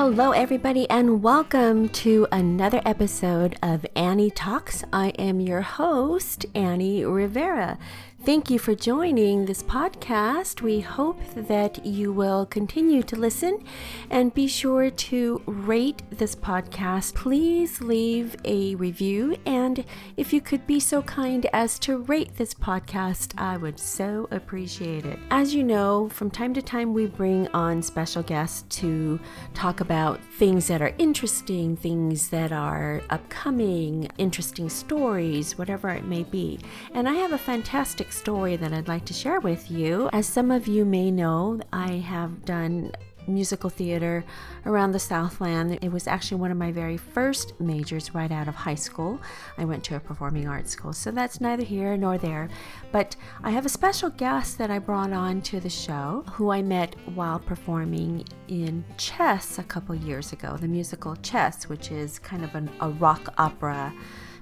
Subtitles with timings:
[0.00, 4.84] Hello, everybody, and welcome to another episode of Annie Talks.
[4.92, 7.78] I am your host, Annie Rivera.
[8.24, 10.60] Thank you for joining this podcast.
[10.60, 13.62] We hope that you will continue to listen
[14.10, 17.14] and be sure to rate this podcast.
[17.14, 19.84] Please leave a review, and
[20.16, 25.06] if you could be so kind as to rate this podcast, I would so appreciate
[25.06, 25.18] it.
[25.30, 29.20] As you know, from time to time, we bring on special guests to
[29.54, 36.24] talk about things that are interesting, things that are upcoming, interesting stories, whatever it may
[36.24, 36.58] be.
[36.92, 40.08] And I have a fantastic story that I'd like to share with you.
[40.12, 42.92] As some of you may know, I have done
[43.28, 44.24] musical theater
[44.66, 45.78] around the Southland.
[45.82, 49.20] It was actually one of my very first majors right out of high school.
[49.56, 52.48] I went to a performing arts school, so that's neither here nor there.
[52.90, 56.62] But I have a special guest that I brought on to the show who I
[56.62, 62.44] met while performing in Chess a couple years ago, the musical Chess, which is kind
[62.44, 63.92] of an, a rock opera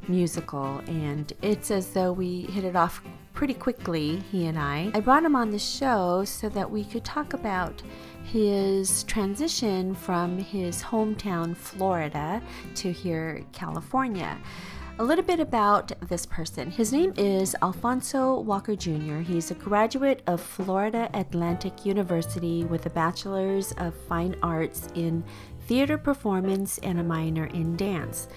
[0.09, 3.03] musical, and it's as though we hit it off
[3.35, 4.91] pretty quickly, he and I.
[4.95, 7.83] I brought him on the show so that we could talk about
[8.25, 12.43] his transition from his hometown, Florida,
[12.77, 14.37] to here, California.
[14.99, 16.71] A little bit about this person.
[16.71, 19.19] His name is Alphonso Walker Jr.
[19.19, 25.23] He's a graduate of Florida Atlantic University with a Bachelor's of Fine Arts in
[25.67, 28.29] theater performance and a minor in dance.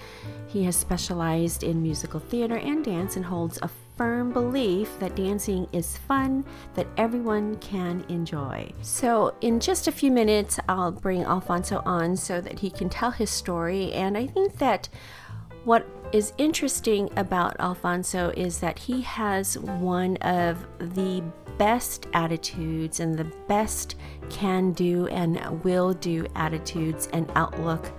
[0.48, 5.66] He has specialized in musical theater and dance and holds a firm belief that dancing
[5.72, 8.70] is fun that everyone can enjoy.
[8.82, 13.12] So, in just a few minutes, I'll bring Alphonso on so that he can tell
[13.12, 13.94] his story.
[13.94, 14.90] And I think that
[15.64, 21.22] what is interesting about Alphonso is that he has one of the
[21.58, 23.96] best attitudes and the best
[24.28, 27.92] can do and will do attitudes and outlook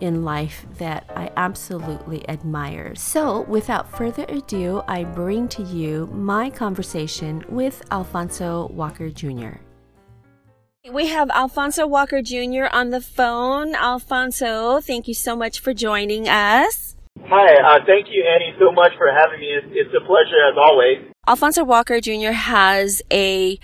[0.00, 2.94] in life that I absolutely admire.
[2.96, 9.60] So, without further ado, I bring to you my conversation with Alphonso Walker Jr.
[10.90, 12.64] We have Alphonso Walker Jr.
[12.72, 13.76] on the phone.
[13.76, 16.96] Alphonso, thank you so much for joining us.
[17.28, 19.46] Hi, uh, thank you, Annie, so much for having me.
[19.46, 20.98] It's, it's a pleasure as always.
[21.26, 22.32] Alphonso Walker Jr.
[22.32, 23.58] has a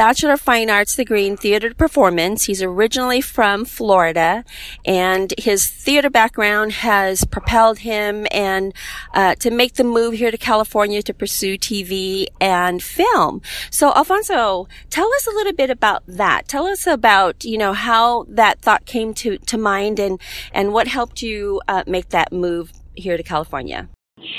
[0.00, 2.44] Bachelor of Fine Arts degree in theater performance.
[2.44, 4.44] He's originally from Florida,
[4.86, 8.72] and his theater background has propelled him and
[9.12, 13.42] uh, to make the move here to California to pursue TV and film.
[13.70, 16.48] So, Alphonso, tell us a little bit about that.
[16.48, 20.18] Tell us about you know how that thought came to to mind and
[20.52, 23.88] and what helped you uh, make that move here to California.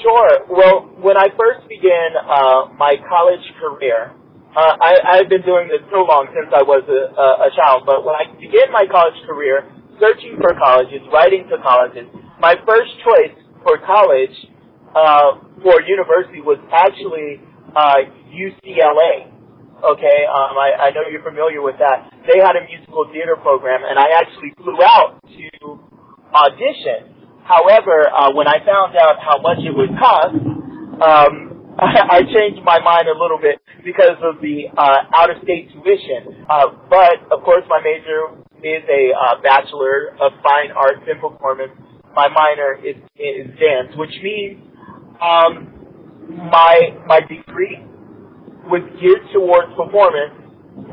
[0.03, 0.45] Sure.
[0.49, 4.13] Well, when I first began uh, my college career,
[4.53, 8.03] uh, I, I've been doing this so long since I was a, a, child, but
[8.03, 9.63] when I began my college career,
[9.97, 12.05] searching for colleges, writing to colleges,
[12.37, 14.35] my first choice for college,
[14.91, 17.39] uh, for university was actually,
[17.73, 19.31] uh, UCLA.
[19.81, 22.11] Okay, um, I, I know you're familiar with that.
[22.29, 25.47] They had a musical theater program, and I actually flew out to
[26.35, 27.10] audition
[27.43, 30.35] However, uh, when I found out how much it would cost,
[31.01, 36.45] um, I, I changed my mind a little bit because of the uh, out-of-state tuition.
[36.49, 41.73] Uh, but of course, my major is a uh, bachelor of fine arts and performance.
[42.13, 44.61] My minor is, is dance, which means
[45.21, 45.71] um,
[46.51, 47.79] my my degree
[48.67, 50.35] was geared towards performance,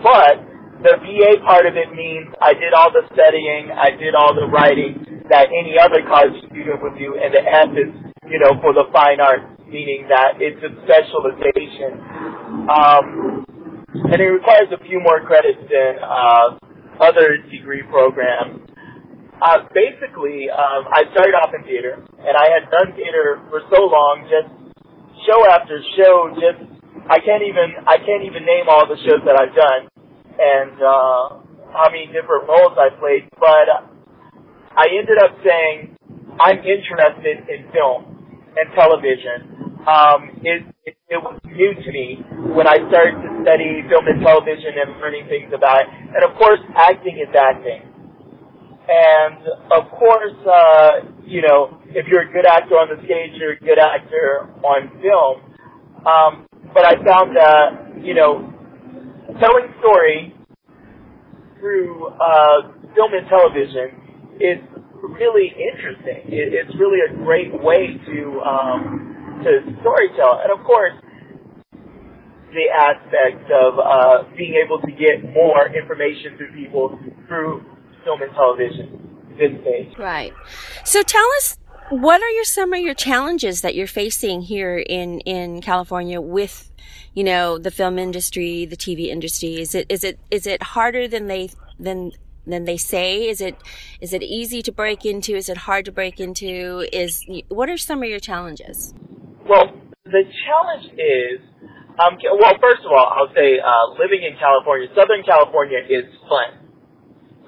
[0.01, 0.41] but
[0.83, 4.47] the BA part of it means I did all the studying, I did all the
[4.47, 7.93] writing, that any other college student would do, and the F is,
[8.29, 12.01] you know, for the fine arts, meaning that it's a specialization.
[12.69, 13.45] Um,
[14.09, 16.57] and it requires a few more credits than uh,
[17.01, 18.65] other degree programs.
[19.41, 23.87] Uh, basically, um, I started off in theater, and I had done theater for so
[23.87, 24.51] long, just
[25.27, 26.61] show after show, just
[27.09, 29.89] I can't even I can't even name all the shows that I've done,
[30.37, 31.25] and uh,
[31.73, 33.31] how many different roles I played.
[33.39, 33.98] But
[34.79, 35.99] I ended up saying
[36.39, 38.15] I'm interested in film
[38.55, 39.75] and television.
[39.83, 42.23] Um, it, it, it was new to me
[42.55, 45.89] when I started to study film and television and learning things about it.
[46.15, 47.91] And of course, acting is acting.
[48.87, 49.43] And
[49.75, 53.61] of course, uh, you know, if you're a good actor on the stage, you're a
[53.61, 55.43] good actor on film.
[56.07, 58.47] Um, but I found that, you know,
[59.43, 60.35] telling story
[61.59, 64.08] through uh, film and television
[64.41, 64.59] is
[65.03, 66.33] really interesting.
[66.33, 69.51] It, it's really a great way to um, to
[69.83, 70.95] storytell, and of course,
[72.53, 77.65] the aspect of uh, being able to get more information to people through
[78.05, 79.37] film and television.
[79.39, 79.99] been faced.
[79.99, 80.33] Right.
[80.85, 81.59] So tell us
[81.91, 86.71] what are your some of your challenges that you're facing here in in California with
[87.15, 89.61] you know the film industry, the TV industry?
[89.61, 92.13] Is it is it is it harder than they than
[92.51, 93.29] than they say?
[93.29, 93.57] Is it
[94.01, 95.35] is it easy to break into?
[95.35, 96.87] Is it hard to break into?
[96.93, 98.95] Is what are some of your challenges?
[99.49, 99.73] Well,
[100.05, 101.41] the challenge is,
[102.01, 106.69] um, well, first of all, I'll say uh, living in California, Southern California is fun.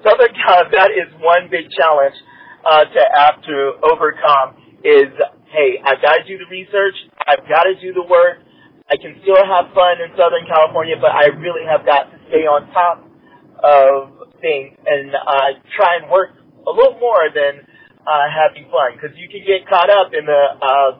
[0.04, 2.16] Southern California, that is one big challenge
[2.64, 5.12] uh, to have to overcome is,
[5.52, 6.96] hey, I've got to do the research,
[7.28, 8.40] I've got to do the work,
[8.88, 12.48] I can still have fun in Southern California, but I really have got to stay
[12.48, 13.04] on top
[13.62, 16.30] of and uh, try and work
[16.66, 17.64] a little more than
[18.06, 20.90] uh, having fun because you can get caught up in the uh,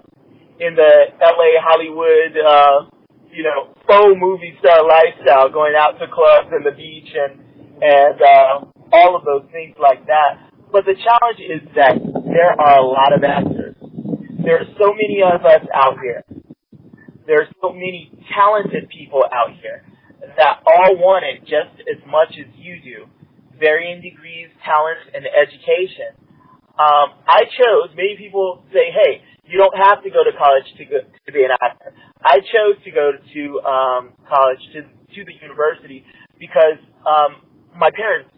[0.60, 2.76] in the LA Hollywood uh,
[3.32, 7.40] you know faux movie star lifestyle, going out to clubs and the beach and
[7.80, 8.52] and uh,
[8.92, 10.50] all of those things like that.
[10.72, 11.96] But the challenge is that
[12.30, 13.74] there are a lot of actors.
[14.44, 16.24] There are so many of us out here.
[17.26, 19.84] There are so many talented people out here
[20.36, 23.06] that all want it just as much as you do.
[23.60, 26.16] Varying degrees, talents, and education.
[26.80, 30.84] Um, I chose, many people say, hey, you don't have to go to college to
[30.86, 31.92] go to be an actor.
[32.24, 36.06] I chose to go to um, college to to the university
[36.38, 37.42] because um,
[37.76, 38.30] my parents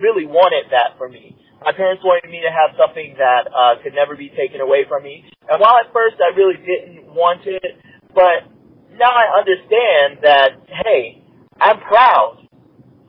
[0.00, 1.36] really wanted that for me.
[1.62, 5.02] My parents wanted me to have something that uh, could never be taken away from
[5.02, 5.24] me.
[5.48, 7.76] And while at first I really didn't want it,
[8.14, 8.48] but
[8.96, 10.50] now I understand that,
[10.84, 11.22] hey,
[11.60, 12.45] I'm proud.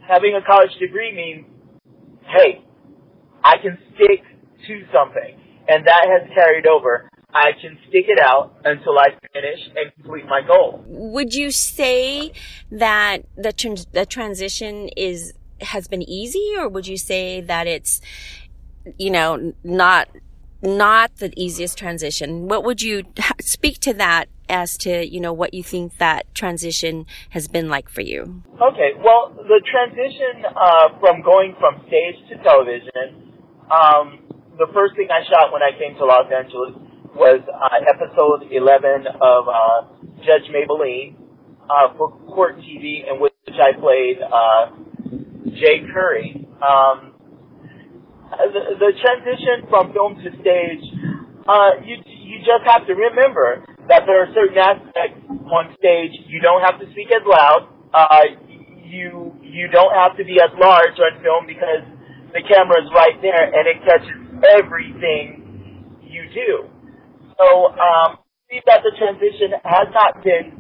[0.08, 1.46] Having a college degree means,
[2.28, 2.64] hey,
[3.44, 4.24] I can stick
[4.68, 5.40] to something.
[5.68, 7.10] And that has carried over.
[7.34, 10.84] I can stick it out until I finish and complete my goal.
[10.88, 12.32] Would you say
[12.72, 18.00] that the, the transition is has been easy or would you say that it's
[18.98, 20.08] you know not
[20.62, 23.04] not the easiest transition what would you
[23.42, 27.90] speak to that as to you know what you think that transition has been like
[27.90, 33.34] for you okay well the transition uh, from going from stage to television
[33.72, 34.20] um,
[34.58, 36.74] the first thing i shot when i came to los angeles
[37.16, 39.82] was uh, episode 11 of uh,
[40.26, 41.16] judge maybelline
[41.70, 44.72] uh, for court tv in which i played uh,
[45.60, 46.46] Jay Curry.
[46.62, 47.14] Um,
[48.30, 50.84] the, the transition from film to stage,
[51.48, 56.40] uh, you you just have to remember that there are certain aspects on stage you
[56.42, 57.72] don't have to speak as loud.
[57.94, 58.38] Uh,
[58.84, 61.84] you you don't have to be as large on film because
[62.34, 64.20] the camera is right there and it catches
[64.60, 65.44] everything
[66.04, 66.68] you do.
[67.38, 68.20] So um,
[68.50, 70.58] see that the transition has not been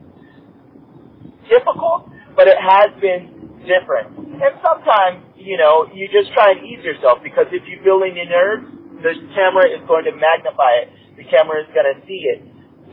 [1.50, 4.40] difficult, but it has been different.
[4.40, 8.16] And sometimes, you know, you just try and ease yourself because if you feel in
[8.16, 8.68] your nerves,
[9.04, 10.88] the camera is going to magnify it.
[11.18, 12.40] The camera is going to see it.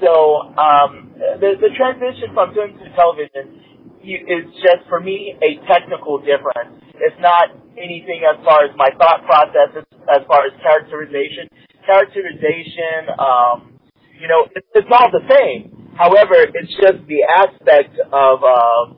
[0.00, 3.60] So um, the, the transition from film to television
[4.02, 6.82] is just, for me, a technical difference.
[7.00, 11.48] It's not anything as far as my thought process, as far as characterization.
[11.86, 13.78] Characterization, um,
[14.20, 15.92] you know, it's, it's all the same.
[15.96, 18.94] However, it's just the aspect of uh,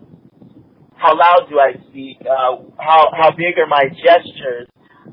[0.96, 2.18] how loud do I speak?
[2.22, 4.66] Uh, how how big are my gestures?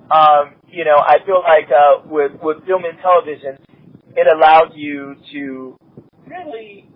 [0.09, 3.57] Um, you know, I feel like uh, with with film and television,
[4.15, 5.77] it allows you to
[6.27, 6.89] really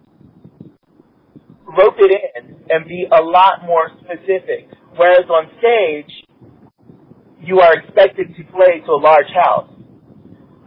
[1.66, 4.70] rope it in and be a lot more specific.
[4.96, 6.12] Whereas on stage,
[7.42, 9.70] you are expected to play to a large house.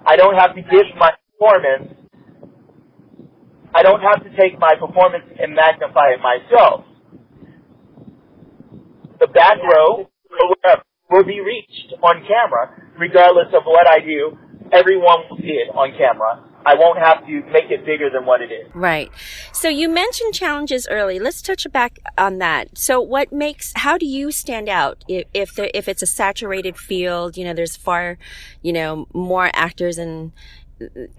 [0.06, 1.94] I don't have to give my performance.
[3.74, 6.84] I don't have to take my performance and magnify it myself
[9.20, 14.36] the back row or whatever will be reached on camera, regardless of what I do.
[14.72, 16.44] Everyone will see it on camera.
[16.64, 18.68] I won't have to make it bigger than what it is.
[18.74, 19.10] Right.
[19.50, 21.18] So you mentioned challenges early.
[21.18, 22.76] Let's touch back on that.
[22.76, 26.76] So what makes, how do you stand out if, if there, if it's a saturated
[26.76, 28.18] field, you know, there's far,
[28.60, 30.32] you know, more actors and,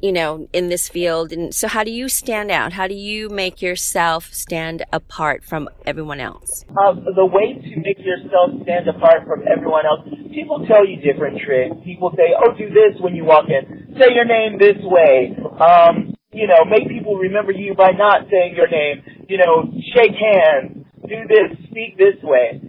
[0.02, 1.32] you know, in this field.
[1.32, 2.74] And so how do you stand out?
[2.74, 6.66] How do you make yourself stand apart from everyone else?
[6.70, 11.40] Uh, the way to make yourself stand apart from everyone else, people tell you different
[11.46, 11.76] tricks.
[11.84, 13.96] People say, oh, do this when you walk in.
[14.00, 15.36] Say your name this way.
[15.60, 19.04] Um, you know, make people remember you by not saying your name.
[19.28, 20.86] You know, shake hands.
[21.02, 21.58] Do this.
[21.70, 22.62] Speak this way.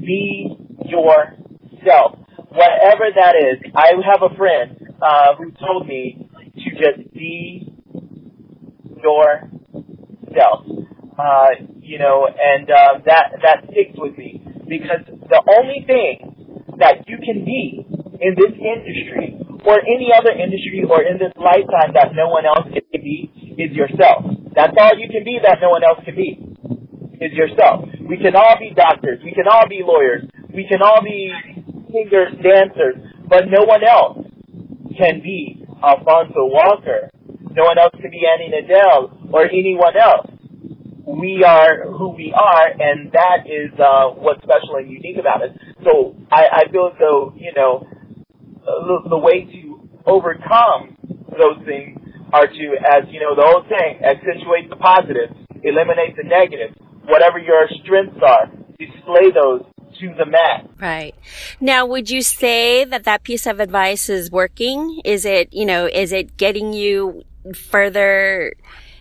[0.00, 2.18] Be yourself.
[2.48, 3.72] Whatever that is.
[3.74, 7.72] I have a friend uh, who told me to just be
[8.98, 10.66] yourself.
[11.18, 11.48] Uh,
[11.82, 17.18] you know, and uh, that that sticks with me because the only thing that you
[17.18, 17.82] can be
[18.20, 19.34] in this industry
[19.66, 23.74] or any other industry or in this lifetime that no one else can be is
[23.74, 24.30] yourself.
[24.54, 26.38] That's all you can be that no one else can be
[27.18, 27.88] is yourself.
[28.06, 29.18] We can all be doctors.
[29.24, 30.22] We can all be lawyers.
[30.54, 31.34] We can all be
[31.90, 32.94] singers, dancers,
[33.26, 34.27] but no one else
[34.98, 37.10] can be Alphonso Walker.
[37.54, 40.26] No one else can be Annie Nadell or anyone else.
[41.06, 45.56] We are who we are, and that is uh, what's special and unique about it.
[45.84, 47.86] So I, I feel as though you know
[48.64, 50.96] the, the way to overcome
[51.30, 51.98] those things
[52.32, 55.32] are to, as you know, the old saying, accentuate the positive,
[55.64, 56.76] eliminate the negative.
[57.08, 59.64] Whatever your strengths are, display those
[60.00, 60.68] to the max.
[60.80, 61.14] Right.
[61.60, 65.00] Now, would you say that that piece of advice is working?
[65.04, 67.24] Is it, you know, is it getting you
[67.54, 68.54] further,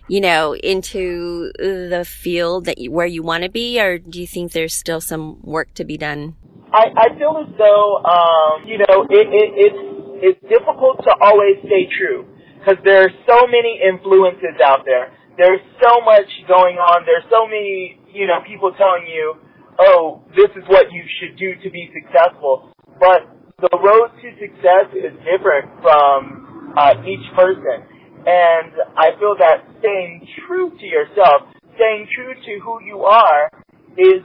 [0.07, 4.27] you know, into the field that you, where you want to be, or do you
[4.27, 6.35] think there's still some work to be done?
[6.71, 9.81] I, I feel as though, um, you know, it, it, it's,
[10.19, 12.25] it's difficult to always stay true
[12.59, 15.13] because there are so many influences out there.
[15.37, 17.05] There's so much going on.
[17.05, 19.37] There's so many, you know, people telling you,
[19.79, 22.73] oh, this is what you should do to be successful.
[22.99, 23.29] But
[23.59, 27.85] the road to success is different from uh, each person.
[28.25, 33.49] And I feel that staying true to yourself, staying true to who you are
[33.97, 34.21] is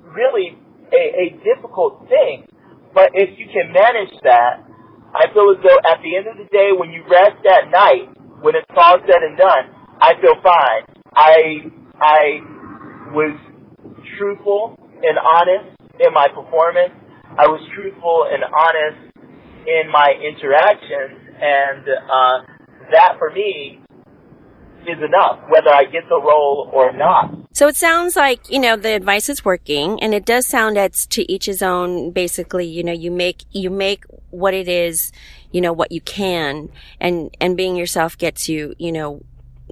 [0.00, 0.58] really
[0.92, 2.46] a, a difficult thing.
[2.94, 4.64] But if you can manage that,
[5.14, 8.10] I feel as though at the end of the day, when you rest at night,
[8.40, 9.70] when it's all said and done,
[10.00, 10.82] I feel fine.
[11.14, 11.70] I
[12.00, 12.22] I
[13.14, 13.38] was
[14.18, 16.92] truthful and honest in my performance.
[17.36, 19.14] I was truthful and honest
[19.66, 22.38] in my interactions, and uh,
[22.92, 23.80] that for me
[24.86, 27.34] is enough, whether I get the role or not.
[27.52, 31.06] So it sounds like, you know, the advice is working and it does sound it's
[31.06, 32.10] to each his own.
[32.10, 35.12] Basically, you know, you make, you make what it is,
[35.52, 36.68] you know, what you can
[37.00, 39.22] and, and being yourself gets you, you know,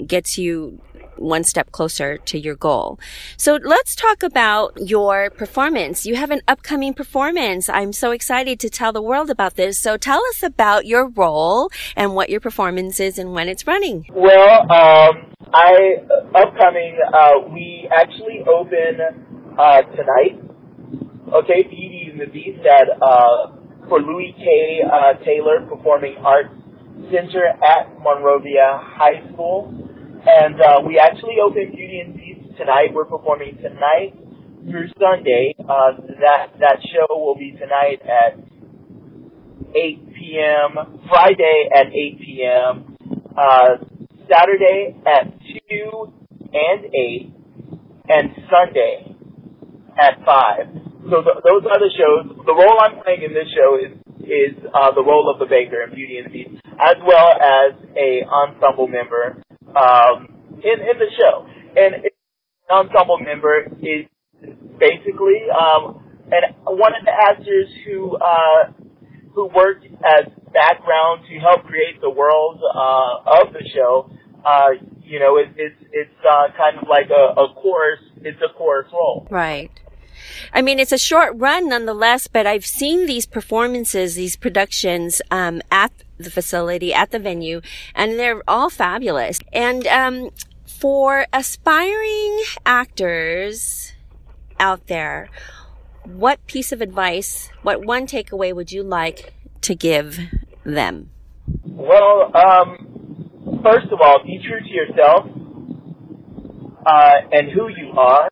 [0.06, 0.80] gets you
[1.16, 2.99] one step closer to your goal.
[3.37, 6.07] So let's talk about your performance.
[6.07, 7.69] You have an upcoming performance.
[7.69, 9.78] I'm so excited to tell the world about this.
[9.78, 14.07] So tell us about your role and what your performance is and when it's running.
[14.12, 15.97] Well, um, I
[16.35, 16.99] upcoming.
[17.12, 19.00] Uh, we actually open
[19.59, 20.40] uh, tonight.
[21.33, 23.52] Okay, Beauty and the Beast at uh,
[23.88, 24.81] for Louis K.
[24.85, 26.54] Uh, Taylor Performing Arts
[27.11, 29.91] Center at Monrovia High School.
[30.25, 32.95] And uh, we actually open Beauty and Beast tonight.
[32.95, 34.14] We're performing tonight
[34.71, 35.55] through Sunday.
[35.59, 38.38] Uh, that that show will be tonight at
[39.75, 41.00] 8 p.m.
[41.09, 42.97] Friday at 8 p.m.
[43.37, 43.83] Uh,
[44.31, 45.33] Saturday at
[45.69, 46.12] 2
[46.52, 47.35] and 8,
[48.09, 49.17] and Sunday
[49.99, 50.59] at 5.
[51.11, 52.47] So the, those are the shows.
[52.47, 55.83] The role I'm playing in this show is is uh, the role of the baker
[55.83, 59.43] in Beauty and the Beast, as well as a ensemble member
[59.76, 60.29] um,
[60.62, 61.47] in, in the show.
[61.76, 62.11] And an
[62.71, 64.07] ensemble member is
[64.79, 66.02] basically um,
[66.33, 68.73] and one of the actors who uh,
[69.35, 74.11] who worked as background to help create the world uh, of the show.
[74.45, 74.71] Uh,
[75.02, 78.00] you know, it, it's it's uh, kind of like a, a chorus.
[78.23, 79.26] It's a chorus role.
[79.31, 79.71] Right.
[80.52, 85.62] I mean, it's a short run nonetheless, but I've seen these performances, these productions, um,
[85.71, 87.61] at the facility, at the venue,
[87.95, 89.38] and they're all fabulous.
[89.52, 90.31] And, um,
[90.67, 93.93] for aspiring actors
[94.59, 95.29] out there,
[96.05, 100.19] what piece of advice, what one takeaway would you like to give
[100.64, 101.11] them?
[101.64, 105.26] Well, um, first of all, be true to yourself
[106.85, 108.29] uh, and who you are.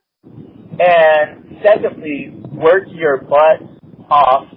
[0.80, 3.62] And secondly, work your butt
[4.10, 4.48] off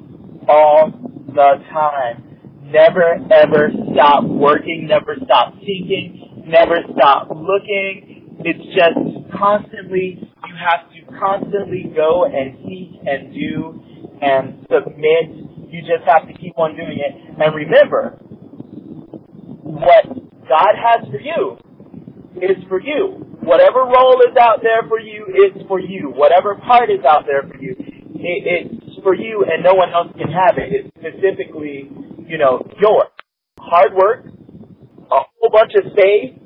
[0.47, 0.91] all
[1.27, 2.32] the time.
[2.73, 8.41] Never ever stop working, never stop seeking, never stop looking.
[8.41, 8.97] It's just
[9.37, 13.77] constantly, you have to constantly go and seek and do
[14.21, 15.69] and submit.
[15.69, 17.13] You just have to keep on doing it.
[17.37, 18.17] And remember,
[19.61, 20.05] what
[20.49, 21.57] God has for you
[22.41, 23.21] is for you.
[23.41, 26.11] Whatever role is out there for you is for you.
[26.15, 30.11] Whatever part is out there for you, it, it's for you and no one else
[30.17, 30.71] can have it.
[30.71, 31.89] It's specifically,
[32.27, 33.09] you know, yours.
[33.59, 34.25] Hard work,
[35.11, 36.37] a whole bunch of faith,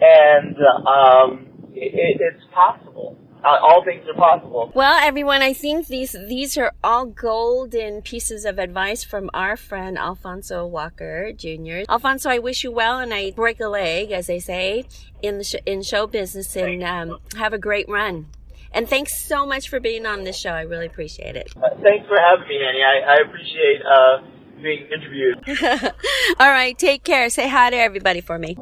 [0.00, 4.72] and um, it, it's possible uh, all things are possible.
[4.74, 9.96] Well, everyone, I think these these are all golden pieces of advice from our friend
[9.96, 11.84] Alphonso Walker Jr.
[11.88, 14.84] Alphonso, I wish you well, and I break a leg, as they say,
[15.22, 18.26] in the sh- in show business, and um, have a great run.
[18.72, 20.50] And thanks so much for being on this show.
[20.50, 21.52] I really appreciate it.
[21.56, 22.82] Uh, thanks for having me, Annie.
[22.82, 24.35] I, I appreciate uh,
[24.66, 25.38] being interviewed.
[26.40, 27.30] All right, take care.
[27.30, 28.56] Say hi to everybody for me.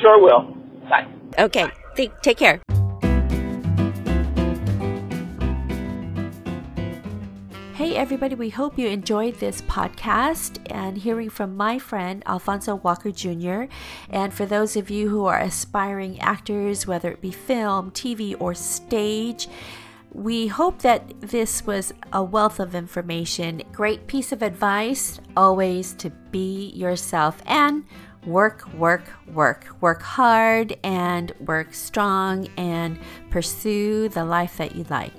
[0.00, 0.56] Sure will.
[0.88, 1.08] Bye.
[1.38, 2.60] Okay, th- take care.
[7.74, 13.12] Hey, everybody, we hope you enjoyed this podcast and hearing from my friend Alphonso Walker
[13.12, 13.64] Jr.
[14.10, 18.52] And for those of you who are aspiring actors, whether it be film, TV, or
[18.54, 19.48] stage,
[20.12, 23.62] we hope that this was a wealth of information.
[23.72, 27.84] Great piece of advice always to be yourself and
[28.26, 29.66] work, work, work.
[29.80, 32.98] Work hard and work strong and
[33.30, 35.12] pursue the life that you like.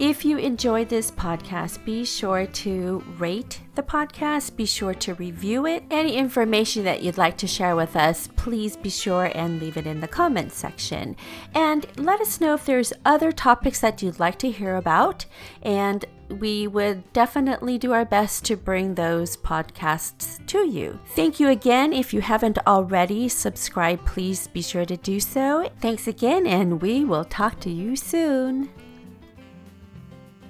[0.00, 5.66] If you enjoyed this podcast, be sure to rate the podcast, be sure to review
[5.66, 5.82] it.
[5.90, 9.88] Any information that you'd like to share with us, please be sure and leave it
[9.88, 11.16] in the comments section.
[11.52, 15.26] And let us know if there's other topics that you'd like to hear about,
[15.62, 21.00] and we would definitely do our best to bring those podcasts to you.
[21.16, 21.92] Thank you again.
[21.92, 25.68] If you haven't already subscribed, please be sure to do so.
[25.80, 28.70] Thanks again, and we will talk to you soon.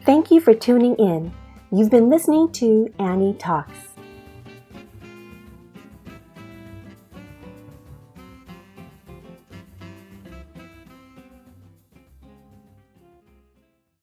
[0.08, 1.34] Thank you for tuning in.
[1.70, 3.87] You've been listening to Annie Talks.